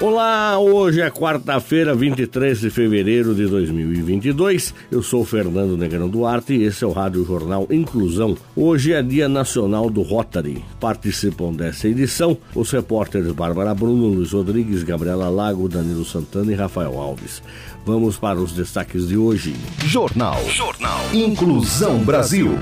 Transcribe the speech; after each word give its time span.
Olá, 0.00 0.56
hoje 0.60 1.00
é 1.00 1.10
quarta-feira, 1.10 1.92
23 1.92 2.60
de 2.60 2.70
fevereiro 2.70 3.34
de 3.34 3.48
2022. 3.48 4.72
Eu 4.92 5.02
sou 5.02 5.24
Fernando 5.24 5.76
Negrão 5.76 6.08
Duarte 6.08 6.52
e 6.52 6.62
esse 6.62 6.84
é 6.84 6.86
o 6.86 6.92
Rádio 6.92 7.24
Jornal 7.24 7.66
Inclusão. 7.68 8.36
Hoje 8.54 8.92
é 8.92 9.02
Dia 9.02 9.28
Nacional 9.28 9.90
do 9.90 10.02
Rotary. 10.02 10.64
Participam 10.78 11.52
dessa 11.52 11.88
edição 11.88 12.38
os 12.54 12.70
repórteres 12.70 13.32
Bárbara 13.32 13.74
Bruno, 13.74 14.06
Luiz 14.06 14.30
Rodrigues, 14.30 14.84
Gabriela 14.84 15.28
Lago, 15.28 15.68
Danilo 15.68 16.04
Santana 16.04 16.52
e 16.52 16.54
Rafael 16.54 16.96
Alves. 16.96 17.42
Vamos 17.84 18.16
para 18.16 18.38
os 18.38 18.52
destaques 18.52 19.08
de 19.08 19.16
hoje. 19.16 19.56
Jornal. 19.84 20.38
Jornal. 20.48 21.00
Inclusão 21.12 21.98
Brasil. 22.04 22.56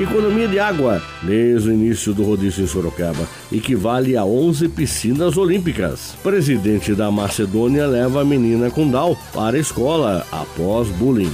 Economia 0.00 0.48
de 0.48 0.58
água, 0.58 1.02
desde 1.22 1.68
o 1.68 1.72
início 1.74 2.14
do 2.14 2.22
rodízio 2.22 2.64
em 2.64 2.66
Sorocaba, 2.66 3.28
equivale 3.52 4.16
a 4.16 4.24
11 4.24 4.66
piscinas 4.70 5.36
olímpicas. 5.36 6.16
Presidente 6.22 6.94
da 6.94 7.10
Macedônia 7.10 7.86
leva 7.86 8.22
a 8.22 8.24
menina 8.24 8.70
com 8.70 8.88
Down 8.88 9.14
para 9.34 9.58
a 9.58 9.60
escola 9.60 10.26
após 10.32 10.88
bullying. 10.88 11.30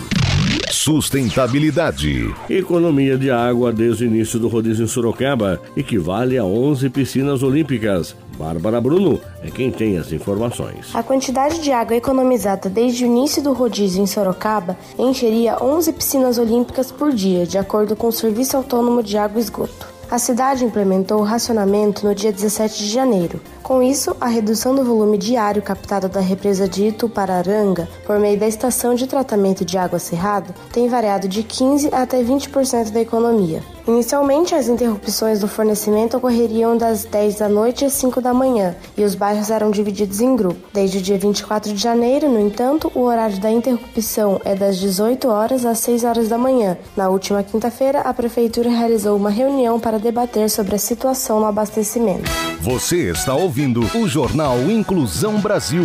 Sustentabilidade. 0.69 2.35
Economia 2.51 3.17
de 3.17 3.31
água 3.31 3.73
desde 3.73 4.03
o 4.03 4.09
início 4.09 4.41
do 4.41 4.49
rodízio 4.49 4.85
em 4.85 4.89
Sorocaba 4.89 5.63
equivale 5.77 6.37
a 6.37 6.45
11 6.45 6.91
piscinas 6.91 7.45
olímpicas. 7.45 8.17
Bárbara 8.39 8.81
Bruno 8.81 9.19
é 9.43 9.51
quem 9.51 9.71
tem 9.71 9.97
as 9.99 10.13
informações. 10.13 10.95
A 10.95 11.03
quantidade 11.03 11.61
de 11.61 11.73
água 11.73 11.97
economizada 11.97 12.69
desde 12.69 13.05
o 13.05 13.07
início 13.07 13.43
do 13.43 13.53
rodízio 13.53 14.03
em 14.03 14.07
Sorocaba 14.07 14.77
encheria 14.99 15.63
11 15.63 15.93
piscinas 15.93 16.39
olímpicas 16.39 16.93
por 16.93 17.13
dia, 17.13 17.47
de 17.47 17.57
acordo 17.57 17.97
com 17.97 18.09
o 18.09 18.13
Serviço 18.13 18.57
Autônomo 18.57 19.03
de 19.03 19.17
Água 19.17 19.39
e 19.39 19.43
Esgoto. 19.43 19.97
A 20.11 20.19
cidade 20.19 20.65
implementou 20.65 21.21
o 21.21 21.25
racionamento 21.25 22.07
no 22.07 22.15
dia 22.15 22.33
17 22.33 22.79
de 22.79 22.91
janeiro. 22.91 23.41
Com 23.67 23.83
isso, 23.83 24.17
a 24.21 24.29
redução 24.29 24.77
do 24.77 24.85
volume 24.85 25.19
diário 25.19 25.61
captado 25.61 26.09
da 26.09 26.21
represa 26.21 26.69
de 26.69 26.87
Itupararanga 26.87 27.89
por 28.07 28.17
meio 28.17 28.39
da 28.39 28.47
estação 28.47 28.95
de 28.95 29.09
tratamento 29.09 29.65
de 29.65 29.77
água 29.77 29.99
cerrado 29.99 30.55
tem 30.73 30.89
variado 30.89 31.27
de 31.27 31.43
15 31.43 31.93
até 31.93 32.23
20% 32.23 32.93
da 32.93 33.01
economia. 33.01 33.61
Inicialmente, 33.89 34.55
as 34.55 34.69
interrupções 34.69 35.41
do 35.41 35.49
fornecimento 35.49 36.17
ocorreriam 36.17 36.77
das 36.77 37.05
10 37.05 37.37
da 37.37 37.49
noite 37.49 37.85
às 37.85 37.93
5 37.95 38.21
da 38.21 38.33
manhã 38.33 38.75
e 38.97 39.03
os 39.03 39.17
bairros 39.17 39.51
eram 39.51 39.73
divididos 39.73 40.21
em 40.21 40.37
grupo. 40.37 40.61
Desde 40.73 40.99
o 40.99 41.03
dia 41.03 41.19
24 41.19 41.73
de 41.73 41.81
janeiro, 41.81 42.29
no 42.29 42.41
entanto, 42.41 42.91
o 42.95 43.01
horário 43.01 43.41
da 43.41 43.51
interrupção 43.51 44.41
é 44.45 44.55
das 44.55 44.77
18 44.77 45.29
horas 45.29 45.65
às 45.65 45.81
6 45.81 46.05
horas 46.05 46.29
da 46.29 46.39
manhã. 46.39 46.77
Na 46.97 47.09
última 47.09 47.43
quinta-feira, 47.43 48.01
a 48.01 48.15
Prefeitura 48.15 48.71
realizou 48.71 49.17
uma 49.17 49.31
reunião 49.31 49.79
para 49.81 49.99
debater 49.99 50.49
sobre 50.51 50.77
a 50.77 50.79
situação 50.79 51.41
no 51.41 51.47
abastecimento. 51.47 52.31
Você 52.61 53.11
está 53.11 53.35
ouvindo 53.35 53.56
o 53.95 54.07
Jornal 54.07 54.71
Inclusão 54.71 55.41
Brasil. 55.41 55.85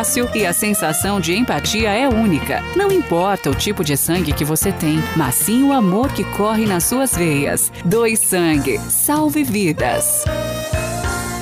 fácil 0.01 0.27
e 0.33 0.47
a 0.47 0.51
sensação 0.51 1.19
de 1.19 1.35
empatia 1.35 1.91
é 1.91 2.09
única. 2.09 2.63
Não 2.75 2.91
importa 2.91 3.51
o 3.51 3.55
tipo 3.55 3.83
de 3.83 3.95
sangue 3.95 4.33
que 4.33 4.43
você 4.43 4.71
tem, 4.71 4.97
mas 5.15 5.35
sim 5.35 5.61
o 5.61 5.71
amor 5.71 6.11
que 6.11 6.23
corre 6.23 6.65
nas 6.65 6.85
suas 6.85 7.15
veias. 7.15 7.71
Doe 7.85 8.17
sangue. 8.17 8.79
Salve 8.89 9.43
vidas. 9.43 10.25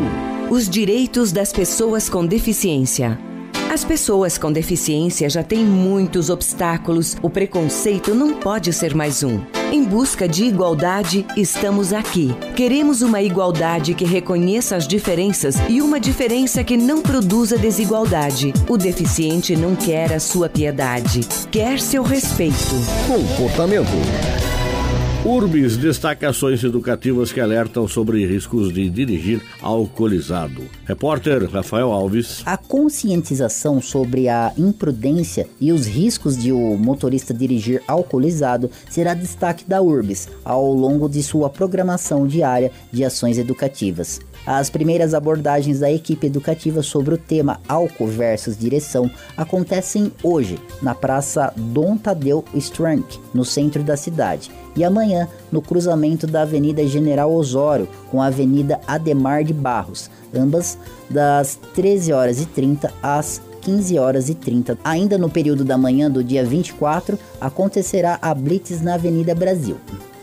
Os 0.48 0.68
direitos 0.68 1.32
das 1.32 1.52
pessoas 1.52 2.08
com 2.08 2.24
deficiência. 2.24 3.18
As 3.68 3.84
pessoas 3.84 4.38
com 4.38 4.50
deficiência 4.50 5.28
já 5.28 5.44
têm 5.44 5.64
muitos 5.64 6.28
obstáculos, 6.28 7.16
o 7.22 7.30
preconceito 7.30 8.14
não 8.14 8.34
pode 8.34 8.72
ser 8.72 8.94
mais 8.94 9.22
um. 9.22 9.40
Em 9.72 9.84
busca 9.84 10.28
de 10.28 10.44
igualdade, 10.44 11.24
estamos 11.36 11.92
aqui. 11.92 12.34
Queremos 12.56 13.02
uma 13.02 13.22
igualdade 13.22 13.94
que 13.94 14.04
reconheça 14.04 14.74
as 14.74 14.88
diferenças 14.88 15.54
e 15.68 15.80
uma 15.80 16.00
diferença 16.00 16.64
que 16.64 16.76
não 16.76 17.00
produza 17.00 17.56
desigualdade. 17.56 18.52
O 18.68 18.76
deficiente 18.76 19.54
não 19.54 19.76
quer 19.76 20.12
a 20.12 20.18
sua 20.18 20.48
piedade, 20.48 21.20
quer 21.52 21.78
seu 21.78 22.02
respeito. 22.02 22.74
Comportamento. 23.06 24.59
Urbis 25.22 25.76
destaca 25.76 26.30
ações 26.30 26.64
educativas 26.64 27.30
que 27.30 27.40
alertam 27.40 27.86
sobre 27.86 28.24
riscos 28.24 28.72
de 28.72 28.88
dirigir 28.88 29.42
alcoolizado. 29.60 30.62
Repórter 30.86 31.44
Rafael 31.44 31.92
Alves. 31.92 32.42
A 32.46 32.56
conscientização 32.56 33.82
sobre 33.82 34.30
a 34.30 34.50
imprudência 34.56 35.46
e 35.60 35.72
os 35.72 35.86
riscos 35.86 36.38
de 36.38 36.50
o 36.50 36.74
motorista 36.78 37.34
dirigir 37.34 37.82
alcoolizado 37.86 38.70
será 38.88 39.12
destaque 39.12 39.66
da 39.68 39.82
Urbis 39.82 40.26
ao 40.42 40.72
longo 40.72 41.06
de 41.06 41.22
sua 41.22 41.50
programação 41.50 42.26
diária 42.26 42.72
de 42.90 43.04
ações 43.04 43.36
educativas. 43.36 44.20
As 44.46 44.70
primeiras 44.70 45.14
abordagens 45.14 45.80
da 45.80 45.90
equipe 45.90 46.26
educativa 46.26 46.82
sobre 46.82 47.14
o 47.14 47.18
tema 47.18 47.60
álcool 47.68 48.06
versus 48.06 48.56
direção 48.56 49.10
acontecem 49.36 50.12
hoje 50.22 50.58
na 50.82 50.94
Praça 50.94 51.52
Dom 51.56 51.96
Tadeu 51.96 52.44
Strank, 52.54 53.18
no 53.34 53.44
centro 53.44 53.82
da 53.82 53.96
cidade, 53.96 54.50
e 54.74 54.82
amanhã 54.82 55.28
no 55.52 55.60
cruzamento 55.60 56.26
da 56.26 56.42
Avenida 56.42 56.86
General 56.86 57.30
Osório 57.32 57.88
com 58.10 58.22
a 58.22 58.26
Avenida 58.26 58.80
Ademar 58.86 59.44
de 59.44 59.52
Barros, 59.52 60.10
ambas 60.34 60.78
das 61.08 61.58
13 61.74 62.12
horas 62.12 62.40
e 62.40 62.46
30 62.46 62.92
às 63.02 63.42
15 63.60 63.98
horas 63.98 64.28
e 64.28 64.34
30. 64.34 64.78
Ainda 64.82 65.18
no 65.18 65.28
período 65.28 65.64
da 65.64 65.76
manhã 65.76 66.10
do 66.10 66.24
dia 66.24 66.44
24, 66.44 67.18
acontecerá 67.40 68.18
a 68.22 68.34
Blitz 68.34 68.80
na 68.80 68.94
Avenida 68.94 69.34
Brasil. 69.34 69.76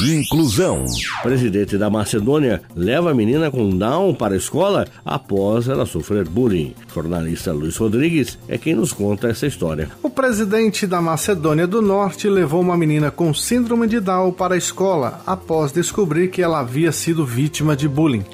Inclusão. 0.00 0.84
Presidente 1.24 1.76
da 1.76 1.90
Macedônia 1.90 2.62
leva 2.76 3.10
a 3.10 3.14
menina 3.14 3.50
com 3.50 3.68
Down 3.68 4.14
para 4.14 4.34
a 4.34 4.36
escola 4.36 4.86
após 5.04 5.66
ela 5.66 5.84
sofrer 5.86 6.28
bullying. 6.28 6.72
Jornalista 6.94 7.52
Luiz 7.52 7.76
Rodrigues 7.76 8.38
é 8.48 8.56
quem 8.56 8.76
nos 8.76 8.92
conta 8.92 9.26
essa 9.28 9.46
história. 9.46 9.90
O 10.00 10.08
presidente 10.08 10.86
da 10.86 11.00
Macedônia 11.00 11.66
do 11.66 11.82
Norte 11.82 12.28
levou 12.28 12.60
uma 12.60 12.76
menina 12.76 13.10
com 13.10 13.34
síndrome 13.34 13.88
de 13.88 13.98
Down 13.98 14.30
para 14.30 14.54
a 14.54 14.58
escola 14.58 15.20
após 15.26 15.72
descobrir 15.72 16.28
que 16.28 16.42
ela 16.42 16.60
havia 16.60 16.92
sido 16.92 17.26
vítima 17.26 17.74
de 17.74 17.88
bullying. 17.88 18.24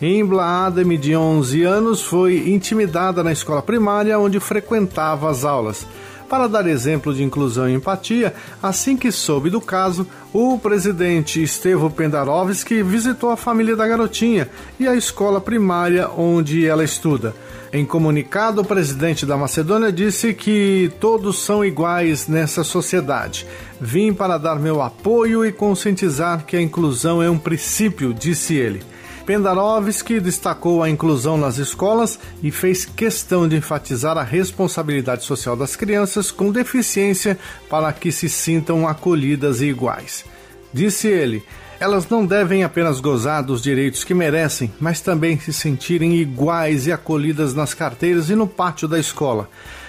Embla 0.00 0.66
Adem, 0.66 0.98
de 0.98 1.14
11 1.14 1.62
anos, 1.62 2.02
foi 2.02 2.50
intimidada 2.50 3.22
na 3.22 3.30
escola 3.30 3.62
primária 3.62 4.18
onde 4.18 4.40
frequentava 4.40 5.30
as 5.30 5.44
aulas. 5.44 5.86
Para 6.32 6.48
dar 6.48 6.66
exemplo 6.66 7.12
de 7.12 7.22
inclusão 7.22 7.68
e 7.68 7.74
empatia, 7.74 8.32
assim 8.62 8.96
que 8.96 9.12
soube 9.12 9.50
do 9.50 9.60
caso, 9.60 10.06
o 10.32 10.58
presidente 10.58 11.42
Estevo 11.42 11.90
Pendarovski 11.90 12.82
visitou 12.82 13.30
a 13.30 13.36
família 13.36 13.76
da 13.76 13.86
garotinha 13.86 14.48
e 14.80 14.88
a 14.88 14.94
escola 14.94 15.42
primária 15.42 16.08
onde 16.08 16.66
ela 16.66 16.82
estuda. 16.82 17.34
Em 17.70 17.84
comunicado, 17.84 18.62
o 18.62 18.64
presidente 18.64 19.26
da 19.26 19.36
Macedônia 19.36 19.92
disse 19.92 20.32
que 20.32 20.90
todos 20.98 21.38
são 21.44 21.62
iguais 21.62 22.26
nessa 22.26 22.64
sociedade. 22.64 23.46
Vim 23.78 24.14
para 24.14 24.38
dar 24.38 24.56
meu 24.58 24.80
apoio 24.80 25.44
e 25.44 25.52
conscientizar 25.52 26.46
que 26.46 26.56
a 26.56 26.62
inclusão 26.62 27.22
é 27.22 27.28
um 27.28 27.38
princípio, 27.38 28.14
disse 28.14 28.54
ele. 28.54 28.82
Pendarovski 29.24 30.18
destacou 30.18 30.82
a 30.82 30.90
inclusão 30.90 31.38
nas 31.38 31.56
escolas 31.58 32.18
e 32.42 32.50
fez 32.50 32.84
questão 32.84 33.48
de 33.48 33.56
enfatizar 33.56 34.18
a 34.18 34.22
responsabilidade 34.22 35.24
social 35.24 35.56
das 35.56 35.76
crianças 35.76 36.30
com 36.30 36.50
deficiência 36.50 37.38
para 37.70 37.92
que 37.92 38.10
se 38.10 38.28
sintam 38.28 38.86
acolhidas 38.86 39.60
e 39.60 39.66
iguais. 39.66 40.24
Disse 40.72 41.06
ele: 41.06 41.42
elas 41.82 42.08
não 42.08 42.24
devem 42.24 42.62
apenas 42.62 43.00
gozar 43.00 43.42
dos 43.42 43.60
direitos 43.60 44.04
que 44.04 44.14
merecem, 44.14 44.72
mas 44.78 45.00
também 45.00 45.36
se 45.40 45.52
sentirem 45.52 46.14
iguais 46.14 46.86
e 46.86 46.92
acolhidas 46.92 47.54
nas 47.54 47.74
carteiras 47.74 48.30
e 48.30 48.36
no 48.36 48.46
pátio 48.46 48.86
da 48.86 49.00
escola. 49.00 49.48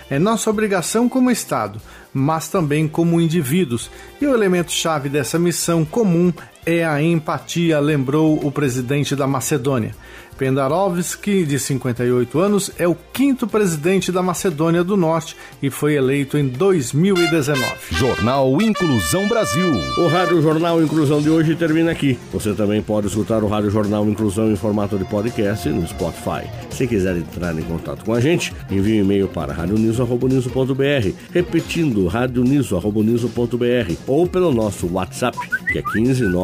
É 0.10 0.18
nossa 0.18 0.50
obrigação 0.50 1.08
como 1.08 1.30
Estado, 1.30 1.80
mas 2.12 2.48
também 2.48 2.88
como 2.88 3.22
indivíduos, 3.22 3.92
e 4.20 4.25
o 4.25 4.34
elemento-chave 4.34 5.08
dessa 5.08 5.38
missão 5.38 5.86
comum 5.86 6.34
é 6.65 6.86
a 6.86 7.01
empatia, 7.01 7.79
lembrou 7.79 8.39
o 8.46 8.51
presidente 8.51 9.15
da 9.15 9.27
Macedônia. 9.27 9.96
Pendarovski, 10.34 11.46
de 11.46 11.60
58 11.60 12.39
anos, 12.39 12.72
é 12.77 12.88
o 12.88 12.96
quinto 12.96 13.48
presidente 13.48 14.12
da 14.12 14.22
Macedônia 14.22 14.84
do 14.84 14.98
Norte 14.98 15.36
e 15.62 15.70
foi 15.70 15.96
eleito 15.96 16.38
em 16.38 16.48
2019. 16.48 17.63
Jornal 17.91 18.62
Inclusão 18.62 19.27
Brasil. 19.27 19.70
O 19.98 20.08
Rádio 20.08 20.41
Jornal 20.41 20.82
Inclusão 20.82 21.22
de 21.22 21.29
hoje 21.29 21.55
termina 21.55 21.91
aqui. 21.91 22.20
Você 22.32 22.53
também 22.53 22.82
pode 22.82 23.08
escutar 23.08 23.43
o 23.43 23.48
Rádio 23.48 23.70
Jornal 23.70 24.08
Inclusão 24.08 24.51
em 24.51 24.55
formato 24.55 24.98
de 24.98 25.05
podcast 25.05 25.70
no 25.70 25.88
Spotify. 25.88 26.50
Se 26.70 26.88
quiser 26.88 27.15
entrar 27.17 27.58
em 27.58 27.63
contato 27.63 28.03
com 28.03 28.13
a 28.13 28.20
gente, 28.20 28.53
envie 28.70 29.01
um 29.01 29.05
e-mail 29.05 29.27
para 29.27 29.53
radioniso.br, 29.53 31.10
repetindo 31.32 32.08
radioniso.br 32.08 33.93
ou 34.08 34.27
pelo 34.27 34.51
nosso 34.51 34.91
WhatsApp, 34.91 35.38
que 35.72 35.77
é 35.77 35.82
15 35.82 36.24